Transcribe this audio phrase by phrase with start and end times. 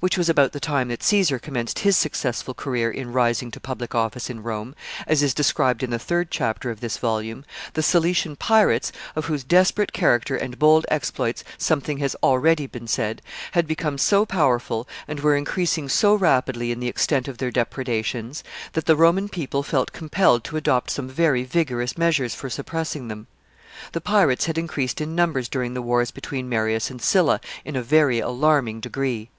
[0.00, 3.94] which was about the time that Caesar commenced his successful career in rising to public
[3.94, 4.74] office in Rome,
[5.06, 9.44] as is described in the third chapter of this volume, the Cilician pirates, of whose
[9.44, 13.22] desperate character and bold exploits something has already been said,
[13.52, 18.42] had become so powerful, and were increasing so rapidly in the extent of their depredations,
[18.72, 23.28] that the Roman people felt compelled to adopt some very vigorous measures for suppressing them.
[23.92, 27.82] The pirates had increased in numbers during the wars between Marius and Sylla in a
[27.84, 29.30] very alarming degree.